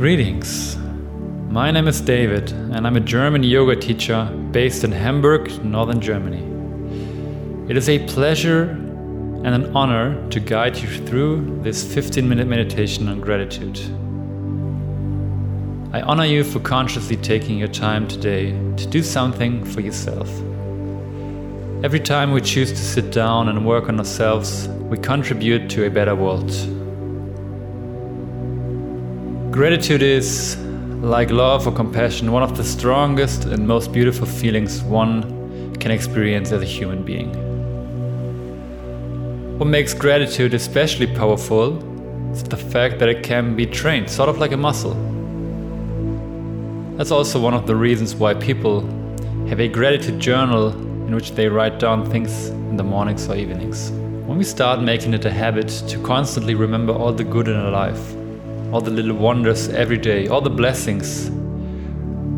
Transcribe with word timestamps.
Greetings. 0.00 0.78
My 1.50 1.70
name 1.70 1.86
is 1.86 2.00
David, 2.00 2.52
and 2.52 2.86
I'm 2.86 2.96
a 2.96 3.00
German 3.00 3.42
yoga 3.42 3.76
teacher 3.76 4.24
based 4.50 4.82
in 4.82 4.92
Hamburg, 4.92 5.62
northern 5.62 6.00
Germany. 6.00 6.42
It 7.68 7.76
is 7.76 7.86
a 7.90 7.98
pleasure 8.06 8.62
and 8.70 9.48
an 9.48 9.76
honor 9.76 10.26
to 10.30 10.40
guide 10.40 10.78
you 10.78 10.88
through 11.06 11.60
this 11.62 11.84
15 11.92 12.26
minute 12.26 12.48
meditation 12.48 13.08
on 13.08 13.20
gratitude. 13.20 13.78
I 15.94 16.00
honor 16.00 16.24
you 16.24 16.44
for 16.44 16.60
consciously 16.60 17.16
taking 17.16 17.58
your 17.58 17.68
time 17.68 18.08
today 18.08 18.52
to 18.78 18.86
do 18.86 19.02
something 19.02 19.66
for 19.66 19.82
yourself. 19.82 20.30
Every 21.84 22.00
time 22.00 22.32
we 22.32 22.40
choose 22.40 22.70
to 22.70 22.78
sit 22.78 23.12
down 23.12 23.50
and 23.50 23.66
work 23.66 23.90
on 23.90 23.98
ourselves, 23.98 24.66
we 24.66 24.96
contribute 24.96 25.68
to 25.68 25.84
a 25.84 25.90
better 25.90 26.14
world. 26.14 26.50
Gratitude 29.50 30.00
is, 30.00 30.56
like 31.02 31.30
love 31.30 31.66
or 31.66 31.72
compassion, 31.72 32.30
one 32.30 32.44
of 32.44 32.56
the 32.56 32.62
strongest 32.62 33.46
and 33.46 33.66
most 33.66 33.92
beautiful 33.92 34.24
feelings 34.24 34.80
one 34.84 35.74
can 35.80 35.90
experience 35.90 36.52
as 36.52 36.62
a 36.62 36.64
human 36.64 37.02
being. 37.02 37.32
What 39.58 39.66
makes 39.66 39.92
gratitude 39.92 40.54
especially 40.54 41.08
powerful 41.08 41.76
is 42.30 42.44
the 42.44 42.56
fact 42.56 43.00
that 43.00 43.08
it 43.08 43.24
can 43.24 43.56
be 43.56 43.66
trained, 43.66 44.08
sort 44.08 44.28
of 44.28 44.38
like 44.38 44.52
a 44.52 44.56
muscle. 44.56 44.94
That's 46.96 47.10
also 47.10 47.40
one 47.40 47.52
of 47.52 47.66
the 47.66 47.74
reasons 47.74 48.14
why 48.14 48.34
people 48.34 48.82
have 49.48 49.58
a 49.58 49.66
gratitude 49.66 50.20
journal 50.20 50.68
in 50.68 51.12
which 51.12 51.32
they 51.32 51.48
write 51.48 51.80
down 51.80 52.08
things 52.08 52.50
in 52.50 52.76
the 52.76 52.84
mornings 52.84 53.28
or 53.28 53.34
evenings. 53.34 53.90
When 53.90 54.38
we 54.38 54.44
start 54.44 54.80
making 54.80 55.12
it 55.12 55.24
a 55.24 55.30
habit 55.32 55.68
to 55.88 55.98
constantly 56.04 56.54
remember 56.54 56.92
all 56.92 57.12
the 57.12 57.24
good 57.24 57.48
in 57.48 57.56
our 57.56 57.72
life, 57.72 58.14
all 58.72 58.80
the 58.80 58.90
little 58.90 59.16
wonders 59.16 59.68
every 59.68 59.98
day, 59.98 60.28
all 60.28 60.40
the 60.40 60.50
blessings. 60.50 61.28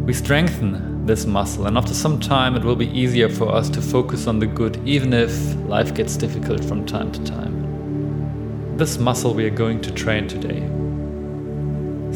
We 0.06 0.14
strengthen 0.14 1.05
this 1.05 1.27
muscle, 1.27 1.66
and 1.66 1.77
after 1.77 1.92
some 1.92 2.19
time, 2.19 2.56
it 2.56 2.64
will 2.64 2.77
be 2.77 2.89
easier 2.89 3.28
for 3.28 3.55
us 3.55 3.69
to 3.70 3.83
focus 3.83 4.27
on 4.27 4.39
the 4.39 4.47
good, 4.47 4.80
even 4.89 5.12
if 5.12 5.55
life 5.66 5.94
gets 5.94 6.16
difficult 6.16 6.64
from 6.64 6.86
time 6.86 7.12
to 7.12 7.24
time. 7.24 8.77
This 8.78 8.98
muscle 8.98 9.34
we 9.34 9.44
are 9.44 9.50
going 9.50 9.83
to 9.83 9.91
train 9.91 10.27
today. 10.27 10.61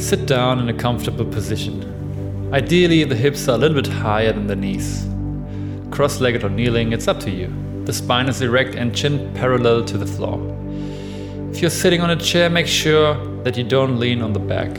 Sit 0.00 0.26
down 0.26 0.60
in 0.60 0.68
a 0.70 0.74
comfortable 0.74 1.26
position. 1.26 2.50
Ideally, 2.54 3.04
the 3.04 3.16
hips 3.16 3.48
are 3.48 3.56
a 3.56 3.58
little 3.58 3.80
bit 3.80 3.92
higher 3.92 4.32
than 4.32 4.46
the 4.46 4.56
knees. 4.56 5.06
Cross 5.90 6.20
legged 6.20 6.42
or 6.42 6.48
kneeling, 6.48 6.92
it's 6.92 7.08
up 7.08 7.20
to 7.20 7.30
you. 7.30 7.52
The 7.84 7.92
spine 7.92 8.28
is 8.28 8.40
erect 8.40 8.76
and 8.76 8.96
chin 8.96 9.32
parallel 9.34 9.84
to 9.84 9.98
the 9.98 10.06
floor. 10.06 10.40
If 11.50 11.60
you're 11.60 11.70
sitting 11.70 12.00
on 12.00 12.10
a 12.10 12.16
chair, 12.16 12.48
make 12.48 12.66
sure 12.66 13.35
that 13.46 13.56
you 13.56 13.62
don't 13.62 14.00
lean 14.00 14.22
on 14.22 14.32
the 14.32 14.40
back. 14.40 14.76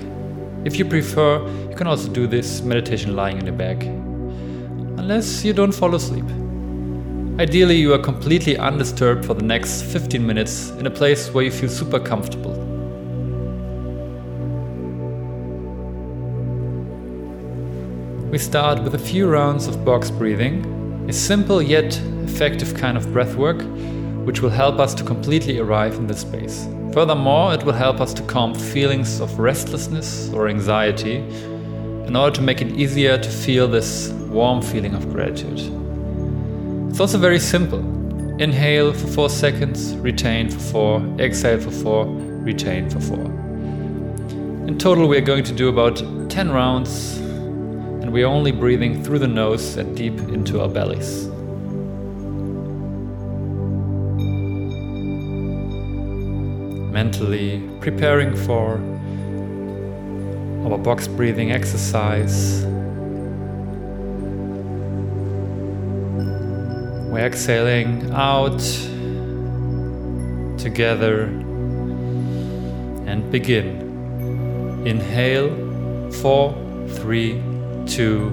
If 0.66 0.78
you 0.78 0.84
prefer, 0.84 1.40
you 1.70 1.76
can 1.78 1.88
also 1.88 2.10
do 2.10 2.28
this 2.28 2.62
meditation 2.64 3.16
lying 3.16 3.38
in 3.38 3.48
a 3.48 3.52
back, 3.54 3.82
unless 5.00 5.46
you 5.46 5.54
don't 5.54 5.72
fall 5.72 5.96
asleep. 5.96 6.26
Ideally, 7.40 7.78
you 7.78 7.94
are 7.94 7.98
completely 7.98 8.58
undisturbed 8.58 9.26
for 9.26 9.36
the 9.36 9.46
next 9.46 9.84
15 9.84 10.28
minutes 10.28 10.72
in 10.72 10.86
a 10.86 10.92
place 10.92 11.34
where 11.34 11.46
you 11.46 11.52
feel 11.52 11.70
super 11.70 11.98
comfortable. 11.98 12.52
We 18.30 18.38
start 18.38 18.84
with 18.84 18.96
a 18.96 19.00
few 19.00 19.30
rounds 19.30 19.68
of 19.68 19.86
box 19.86 20.12
breathing, 20.12 21.06
a 21.08 21.14
simple 21.14 21.62
yet 21.62 21.98
effective 22.26 22.76
kind 22.76 22.98
of 22.98 23.14
breath 23.14 23.36
work, 23.36 23.62
which 24.26 24.42
will 24.42 24.50
help 24.50 24.78
us 24.78 24.94
to 24.96 25.06
completely 25.06 25.58
arrive 25.58 25.96
in 25.96 26.08
this 26.08 26.20
space. 26.20 26.68
Furthermore, 26.98 27.54
it 27.54 27.64
will 27.64 27.74
help 27.74 28.02
us 28.02 28.12
to 28.16 28.24
calm 28.24 28.56
feelings 28.56 29.20
of 29.22 29.38
restlessness 29.38 30.34
or 30.34 30.48
anxiety 30.48 31.18
in 32.08 32.16
order 32.16 32.36
to 32.36 32.42
make 32.42 32.60
it 32.60 32.72
easier 32.72 33.20
to 33.20 33.30
feel 33.30 33.68
this 33.68 34.10
warm 34.32 34.64
feeling 34.64 34.96
of 34.96 35.08
gratitude. 35.14 35.60
It's 36.90 37.00
also 37.00 37.20
very 37.20 37.38
simple. 37.38 37.82
Inhale 38.42 38.94
for 38.94 39.06
4 39.10 39.30
seconds, 39.30 39.94
retain 39.98 40.50
for 40.50 40.58
4, 41.00 41.20
exhale 41.20 41.60
for 41.60 41.70
4, 41.70 42.06
retain 42.08 42.90
for 42.90 43.00
4. 43.00 43.20
In 44.68 44.80
total, 44.80 45.08
we 45.08 45.20
are 45.20 45.28
going 45.34 45.44
to 45.44 45.54
do 45.54 45.70
about 45.70 45.98
10 46.32 46.50
rounds, 46.50 47.18
and 47.18 48.12
we 48.12 48.24
are 48.24 48.34
only 48.34 48.52
breathing 48.52 49.04
through 49.04 49.20
the 49.20 49.28
nose 49.28 49.78
and 49.78 49.96
deep 49.96 50.18
into 50.30 50.62
our 50.62 50.68
bellies. 50.68 51.30
Mentally 56.98 57.62
preparing 57.80 58.36
for 58.36 58.80
our 60.66 60.80
box 60.80 61.08
breathing 61.08 61.52
exercise. 61.52 62.66
We're 67.12 67.28
exhaling 67.32 68.10
out 68.14 68.64
together 70.58 71.26
and 73.12 73.32
begin. 73.32 73.70
Inhale, 74.88 75.52
four, 76.14 76.56
three, 76.98 77.40
two, 77.86 78.30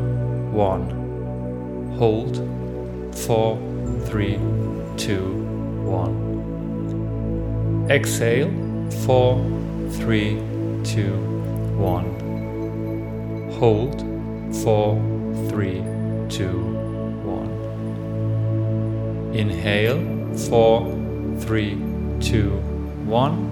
one. 0.53 0.85
Hold, 1.99 2.35
four, 3.15 3.59
three, 4.07 4.39
two, 4.97 5.23
one. 5.85 6.24
Exhale, 7.91 8.51
four, 9.05 9.37
three, 9.91 10.41
two, 10.85 11.13
one. 11.77 12.07
Hold, 13.59 14.01
four, 14.63 14.97
three, 15.51 15.85
two, 16.31 16.63
one. 17.23 17.51
Inhale, 19.35 20.01
four, 20.49 20.87
three, 21.41 21.79
two, 22.21 22.53
one. 23.05 23.51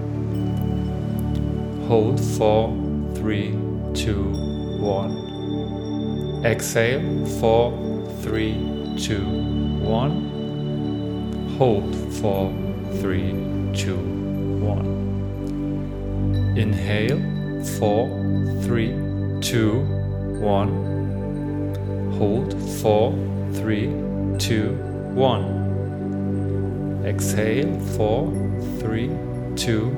Hold, 1.87 2.19
four, 2.19 2.75
three, 3.15 3.55
two, 3.93 4.33
one. 4.81 6.43
Exhale, 6.47 7.27
four, 7.39 7.71
three, 8.23 8.55
two, 8.99 9.27
one. 9.83 10.31
Hold, 11.59 11.95
four, 12.15 12.51
three, 12.99 13.35
two, 13.75 14.22
one. 14.63 14.87
Inhale, 16.57 17.19
four, 17.79 18.09
three, 18.63 18.93
two, 19.41 19.81
one. 20.41 22.13
Hold, 22.19 22.55
four, 22.81 23.13
three, 23.55 23.87
two, 24.39 24.75
one. 25.15 27.03
Exhale, 27.05 27.81
four, 27.97 28.31
three, 28.79 29.09
two, 29.57 29.89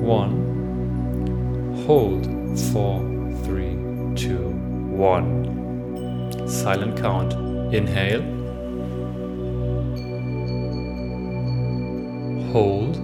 one. 0.00 0.52
Hold, 1.86 2.26
four, 2.72 3.00
three, 3.44 3.76
two, 4.16 4.48
one. 4.96 6.48
Silent 6.48 6.96
count. 6.96 7.32
Inhale. 7.74 8.22
Hold. 12.52 13.03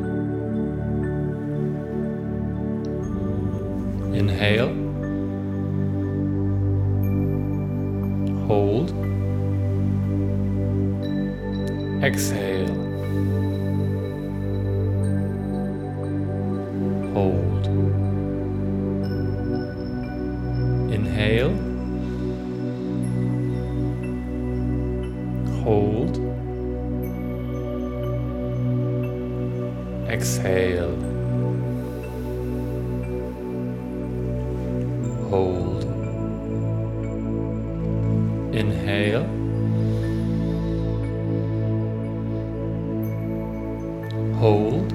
Hold. 44.41 44.91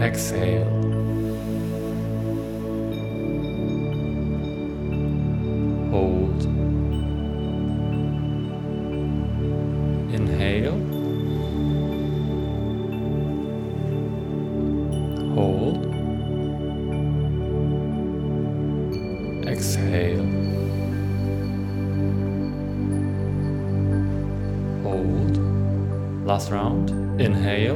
Exhale. 0.00 0.79
Last 26.30 26.52
round. 26.52 26.90
Inhale. 27.20 27.74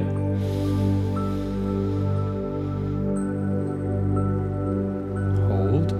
Hold. 5.48 5.90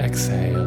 Exhale. 0.00 0.64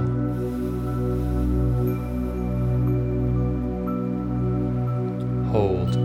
Hold. 5.50 5.96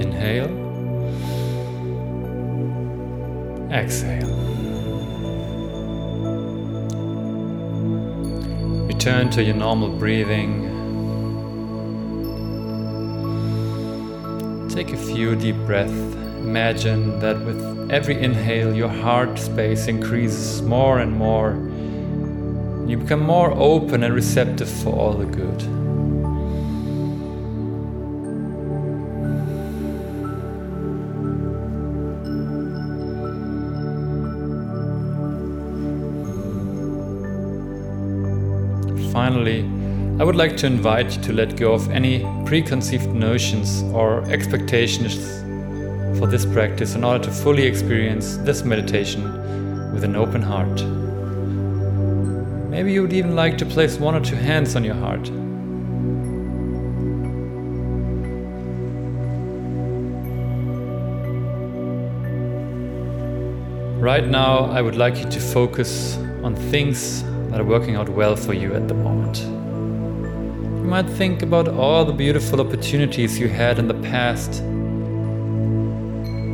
Inhale. 0.00 0.50
Exhale. 3.70 4.51
Return 9.04 9.30
to 9.30 9.42
your 9.42 9.56
normal 9.56 9.88
breathing. 9.88 10.62
Take 14.68 14.92
a 14.92 14.96
few 14.96 15.34
deep 15.34 15.56
breaths. 15.66 15.90
Imagine 16.38 17.18
that 17.18 17.44
with 17.44 17.90
every 17.90 18.22
inhale, 18.22 18.72
your 18.72 18.88
heart 18.88 19.40
space 19.40 19.88
increases 19.88 20.62
more 20.62 21.00
and 21.00 21.10
more. 21.10 21.54
You 22.88 22.96
become 22.96 23.24
more 23.24 23.50
open 23.50 24.04
and 24.04 24.14
receptive 24.14 24.70
for 24.70 24.92
all 24.94 25.14
the 25.14 25.26
good. 25.26 25.91
Finally, 39.22 39.62
I 40.18 40.24
would 40.24 40.34
like 40.34 40.56
to 40.56 40.66
invite 40.66 41.14
you 41.14 41.22
to 41.22 41.32
let 41.32 41.56
go 41.56 41.74
of 41.74 41.88
any 41.92 42.26
preconceived 42.44 43.06
notions 43.14 43.84
or 43.94 44.24
expectations 44.28 45.14
for 46.18 46.26
this 46.26 46.44
practice 46.44 46.96
in 46.96 47.04
order 47.04 47.22
to 47.26 47.30
fully 47.30 47.62
experience 47.62 48.36
this 48.38 48.64
meditation 48.64 49.22
with 49.94 50.02
an 50.02 50.16
open 50.16 50.42
heart. 50.42 50.82
Maybe 52.68 52.92
you 52.92 53.02
would 53.02 53.12
even 53.12 53.36
like 53.36 53.56
to 53.58 53.64
place 53.64 53.96
one 53.96 54.16
or 54.16 54.20
two 54.20 54.34
hands 54.34 54.74
on 54.74 54.82
your 54.82 54.96
heart. 54.96 55.30
Right 64.02 64.26
now, 64.26 64.64
I 64.64 64.82
would 64.82 64.96
like 64.96 65.16
you 65.18 65.30
to 65.30 65.38
focus 65.38 66.16
on 66.42 66.56
things 66.56 67.22
that 67.52 67.60
are 67.60 67.64
working 67.64 67.96
out 67.96 68.08
well 68.08 68.34
for 68.34 68.54
you 68.54 68.74
at 68.74 68.88
the 68.88 68.94
moment. 68.94 69.40
You 70.82 70.88
might 70.88 71.06
think 71.06 71.42
about 71.42 71.68
all 71.68 72.02
the 72.04 72.12
beautiful 72.12 72.62
opportunities 72.62 73.38
you 73.38 73.46
had 73.46 73.78
in 73.78 73.88
the 73.88 74.00
past, 74.10 74.62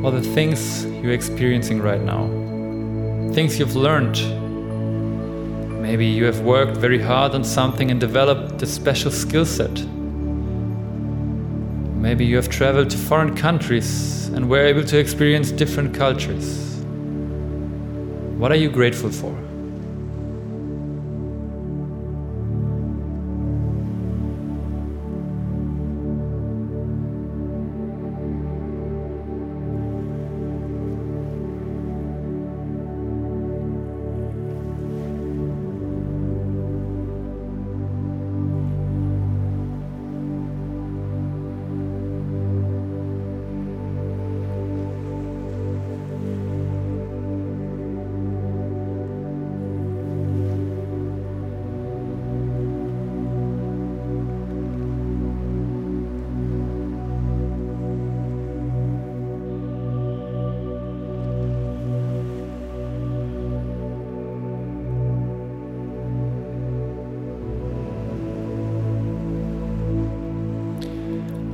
or 0.04 0.10
the 0.10 0.20
things 0.34 0.84
you're 0.84 1.12
experiencing 1.12 1.80
right 1.80 2.00
now, 2.00 2.26
things 3.32 3.60
you've 3.60 3.76
learned. 3.76 4.18
Maybe 5.80 6.04
you 6.04 6.24
have 6.24 6.40
worked 6.40 6.76
very 6.76 7.00
hard 7.00 7.32
on 7.32 7.44
something 7.44 7.92
and 7.92 8.00
developed 8.00 8.60
a 8.60 8.66
special 8.66 9.12
skill 9.12 9.46
set. 9.46 9.86
Maybe 11.94 12.24
you 12.24 12.34
have 12.36 12.48
traveled 12.48 12.90
to 12.90 12.98
foreign 12.98 13.36
countries 13.36 14.26
and 14.34 14.50
were 14.50 14.66
able 14.66 14.84
to 14.84 14.98
experience 14.98 15.52
different 15.52 15.94
cultures. 15.94 16.82
What 18.36 18.50
are 18.50 18.56
you 18.56 18.68
grateful 18.68 19.10
for? 19.10 19.47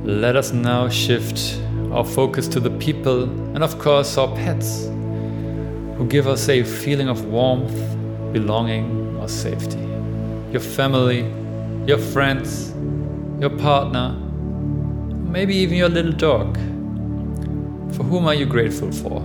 Let 0.05 0.35
us 0.35 0.51
now 0.51 0.87
shift 0.87 1.59
our 1.91 2.05
focus 2.05 2.47
to 2.49 2.59
the 2.59 2.69
people 2.69 3.23
and, 3.55 3.63
of 3.63 3.79
course, 3.79 4.19
our 4.19 4.27
pets 4.35 4.85
who 5.97 6.05
give 6.07 6.27
us 6.27 6.47
a 6.47 6.61
feeling 6.61 7.09
of 7.09 7.25
warmth, 7.25 7.73
belonging, 8.31 9.17
or 9.17 9.27
safety. 9.27 9.79
Your 10.51 10.59
family, 10.59 11.21
your 11.87 11.97
friends, 11.97 12.71
your 13.39 13.49
partner, 13.49 14.11
maybe 14.11 15.55
even 15.55 15.75
your 15.75 15.89
little 15.89 16.11
dog. 16.11 16.55
For 17.95 18.03
whom 18.03 18.27
are 18.27 18.35
you 18.35 18.45
grateful 18.45 18.91
for? 18.91 19.23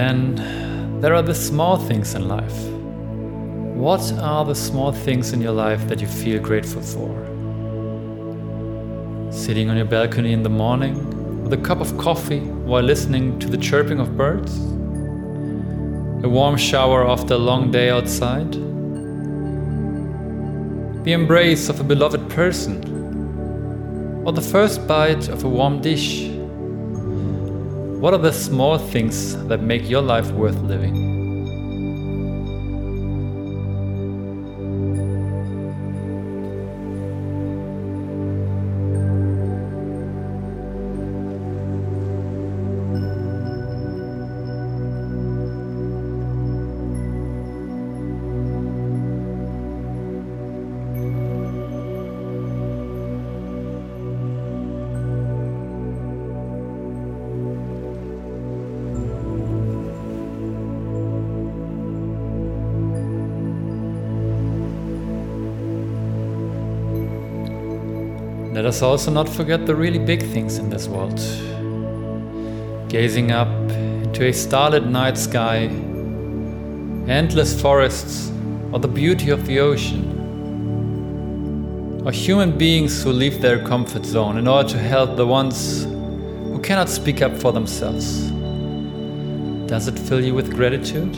Then 0.00 1.00
there 1.02 1.14
are 1.14 1.20
the 1.22 1.34
small 1.34 1.76
things 1.76 2.14
in 2.14 2.26
life. 2.26 2.60
What 3.86 4.12
are 4.14 4.46
the 4.46 4.54
small 4.54 4.92
things 4.92 5.34
in 5.34 5.42
your 5.42 5.52
life 5.52 5.86
that 5.88 6.00
you 6.00 6.06
feel 6.06 6.40
grateful 6.40 6.80
for? 6.80 7.10
Sitting 9.30 9.68
on 9.68 9.76
your 9.76 9.84
balcony 9.84 10.32
in 10.32 10.42
the 10.42 10.48
morning 10.64 10.94
with 11.42 11.52
a 11.52 11.58
cup 11.58 11.80
of 11.80 11.98
coffee 11.98 12.40
while 12.70 12.82
listening 12.82 13.38
to 13.40 13.48
the 13.48 13.58
chirping 13.58 14.00
of 14.00 14.16
birds? 14.16 14.58
A 16.24 16.28
warm 16.28 16.56
shower 16.56 17.06
after 17.06 17.34
a 17.34 17.44
long 17.50 17.70
day 17.70 17.90
outside? 17.90 18.52
The 21.04 21.12
embrace 21.12 21.68
of 21.68 21.78
a 21.78 21.84
beloved 21.84 22.30
person? 22.30 22.74
Or 24.24 24.32
the 24.32 24.48
first 24.54 24.86
bite 24.86 25.28
of 25.28 25.44
a 25.44 25.48
warm 25.48 25.82
dish? 25.82 26.29
What 28.00 28.14
are 28.14 28.18
the 28.18 28.32
small 28.32 28.78
things 28.78 29.36
that 29.48 29.60
make 29.60 29.90
your 29.90 30.00
life 30.00 30.30
worth 30.30 30.58
living? 30.62 31.19
Let 68.60 68.66
us 68.66 68.82
also 68.82 69.10
not 69.10 69.26
forget 69.26 69.64
the 69.64 69.74
really 69.74 69.98
big 69.98 70.20
things 70.20 70.58
in 70.58 70.68
this 70.68 70.86
world. 70.86 71.18
Gazing 72.90 73.32
up 73.32 73.48
into 73.48 74.26
a 74.26 74.32
starlit 74.34 74.84
night 74.84 75.16
sky, 75.16 75.60
endless 77.08 77.58
forests, 77.58 78.30
or 78.70 78.78
the 78.78 78.86
beauty 78.86 79.30
of 79.30 79.46
the 79.46 79.60
ocean. 79.60 80.04
Or 82.04 82.12
human 82.12 82.58
beings 82.58 83.02
who 83.02 83.12
leave 83.12 83.40
their 83.40 83.64
comfort 83.64 84.04
zone 84.04 84.36
in 84.36 84.46
order 84.46 84.68
to 84.68 84.78
help 84.78 85.16
the 85.16 85.26
ones 85.26 85.84
who 85.84 86.60
cannot 86.62 86.90
speak 86.90 87.22
up 87.22 87.34
for 87.38 87.52
themselves. 87.52 88.30
Does 89.70 89.88
it 89.88 89.98
fill 89.98 90.22
you 90.22 90.34
with 90.34 90.54
gratitude? 90.54 91.16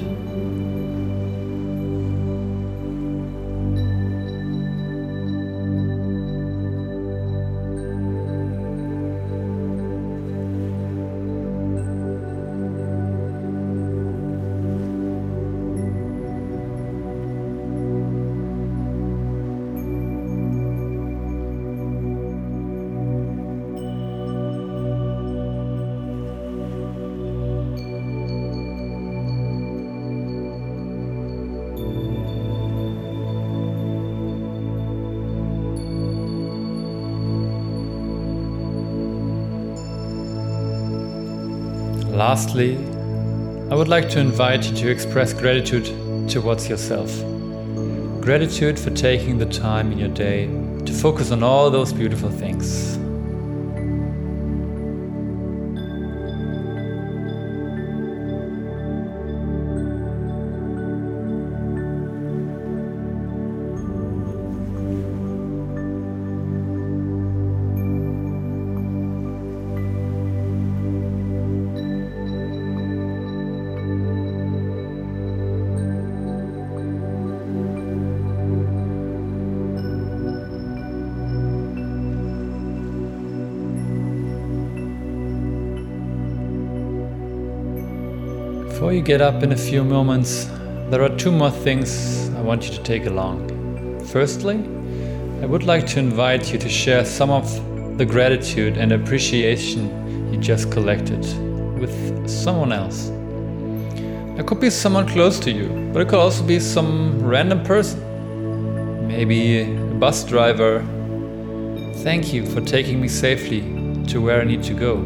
Lastly, 42.12 42.76
I 43.71 43.75
would 43.75 43.88
like 43.88 44.11
to 44.11 44.21
invite 44.21 44.69
you 44.69 44.76
to 44.76 44.90
express 44.90 45.33
gratitude 45.33 45.87
towards 46.28 46.69
yourself. 46.69 47.11
Gratitude 48.21 48.78
for 48.78 48.90
taking 48.90 49.38
the 49.38 49.47
time 49.47 49.90
in 49.90 49.99
your 49.99 50.11
day 50.11 50.47
to 50.85 50.92
focus 50.92 51.31
on 51.31 51.42
all 51.42 51.71
those 51.71 51.90
beautiful 51.90 52.28
things. 52.28 52.99
Before 88.92 88.99
you 88.99 89.06
get 89.06 89.22
up 89.22 89.42
in 89.42 89.52
a 89.52 89.56
few 89.56 89.84
moments, 89.84 90.44
there 90.90 91.02
are 91.02 91.08
two 91.16 91.32
more 91.32 91.50
things 91.50 92.28
I 92.37 92.42
want 92.42 92.68
you 92.68 92.76
to 92.76 92.82
take 92.82 93.06
along. 93.06 94.04
Firstly, 94.04 94.56
I 95.40 95.46
would 95.46 95.62
like 95.62 95.87
to 95.92 95.99
invite 95.99 96.52
you 96.52 96.58
to 96.58 96.68
share 96.68 97.02
some 97.06 97.30
of 97.30 97.46
the 97.96 98.04
gratitude 98.04 98.76
and 98.76 98.92
appreciation 98.92 100.30
you 100.30 100.38
just 100.38 100.70
collected 100.70 101.22
with 101.80 102.28
someone 102.28 102.70
else. 102.70 103.08
It 104.38 104.46
could 104.46 104.61
be 104.61 104.68
someone 104.68 105.08
close 105.08 105.40
to 105.40 105.50
you, 105.50 105.70
but 105.94 106.02
it 106.02 106.08
could 106.11 106.18
also 106.18 106.44
be 106.44 106.61
some 106.61 107.18
random 107.25 107.62
person. 107.62 107.99
Maybe 109.08 109.62
a 109.62 109.94
bus 109.94 110.22
driver. 110.22 110.84
Thank 112.04 112.34
you 112.34 112.44
for 112.44 112.61
taking 112.61 113.00
me 113.00 113.08
safely 113.08 113.62
to 114.08 114.20
where 114.20 114.42
I 114.42 114.44
need 114.44 114.62
to 114.64 114.75
go. 114.75 114.96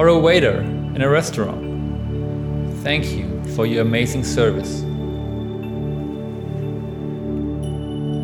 Or 0.00 0.06
a 0.06 0.16
waiter 0.16 0.60
in 0.60 1.02
a 1.02 1.08
restaurant. 1.08 1.67
Thank 2.82 3.06
you 3.06 3.42
for 3.54 3.66
your 3.66 3.82
amazing 3.82 4.24
service. 4.24 4.82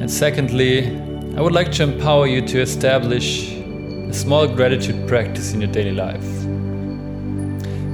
And 0.00 0.10
secondly, 0.10 0.96
I 1.36 1.40
would 1.40 1.52
like 1.52 1.72
to 1.72 1.82
empower 1.82 2.26
you 2.26 2.40
to 2.46 2.60
establish 2.60 3.52
a 3.52 4.12
small 4.12 4.46
gratitude 4.46 5.08
practice 5.08 5.52
in 5.52 5.60
your 5.60 5.72
daily 5.72 5.92
life. 5.92 6.24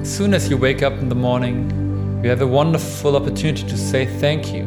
As 0.03 0.15
soon 0.15 0.35
as 0.35 0.51
you 0.51 0.59
wake 0.59 0.83
up 0.83 0.93
in 0.95 1.09
the 1.09 1.15
morning, 1.15 1.71
you 2.23 2.29
have 2.29 2.43
a 2.43 2.47
wonderful 2.47 3.17
opportunity 3.17 3.67
to 3.67 3.79
say 3.79 4.05
thank 4.19 4.53
you. 4.53 4.65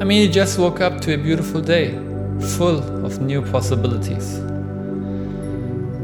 I 0.00 0.04
mean, 0.04 0.26
you 0.26 0.28
just 0.28 0.58
woke 0.58 0.80
up 0.80 1.00
to 1.02 1.14
a 1.14 1.18
beautiful 1.18 1.60
day, 1.60 1.92
full 2.56 2.78
of 3.06 3.20
new 3.20 3.42
possibilities. 3.42 4.40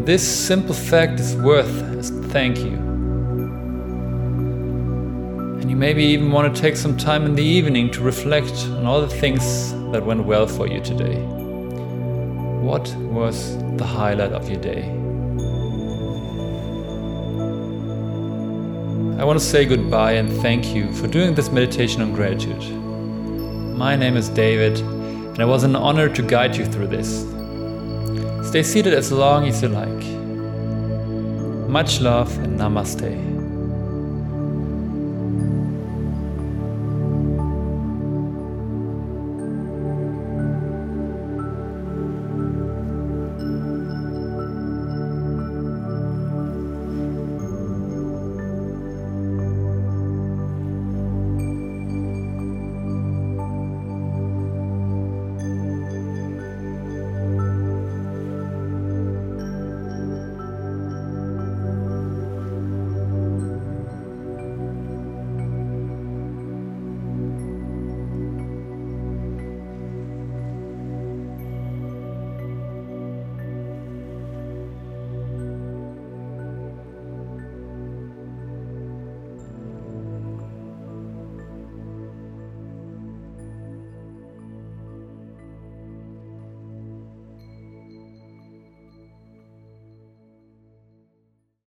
This 0.04 0.22
simple 0.22 0.74
fact 0.74 1.18
is 1.18 1.34
worth 1.36 1.82
a 1.82 2.02
thank 2.28 2.58
you. 2.58 2.83
And 5.64 5.70
you 5.70 5.78
maybe 5.78 6.04
even 6.04 6.30
want 6.30 6.54
to 6.54 6.60
take 6.60 6.76
some 6.76 6.94
time 6.94 7.24
in 7.24 7.34
the 7.34 7.42
evening 7.42 7.90
to 7.92 8.02
reflect 8.02 8.52
on 8.66 8.84
all 8.84 9.00
the 9.00 9.08
things 9.08 9.72
that 9.92 10.04
went 10.04 10.22
well 10.26 10.46
for 10.46 10.66
you 10.66 10.78
today. 10.78 11.16
What 12.60 12.94
was 12.96 13.56
the 13.78 13.84
highlight 13.86 14.32
of 14.32 14.46
your 14.46 14.60
day? 14.60 14.82
I 19.18 19.24
want 19.24 19.38
to 19.38 19.44
say 19.44 19.64
goodbye 19.64 20.12
and 20.12 20.30
thank 20.42 20.74
you 20.74 20.92
for 20.92 21.06
doing 21.06 21.34
this 21.34 21.48
meditation 21.50 22.02
on 22.02 22.12
gratitude. 22.12 22.62
My 23.74 23.96
name 23.96 24.18
is 24.18 24.28
David, 24.28 24.78
and 24.80 25.38
it 25.38 25.46
was 25.46 25.64
an 25.64 25.76
honor 25.76 26.10
to 26.10 26.20
guide 26.20 26.56
you 26.56 26.66
through 26.66 26.88
this. 26.88 27.22
Stay 28.46 28.62
seated 28.62 28.92
as 28.92 29.10
long 29.10 29.48
as 29.48 29.62
you 29.62 29.68
like. 29.68 30.04
Much 31.70 32.02
love 32.02 32.36
and 32.40 32.60
namaste. 32.60 33.33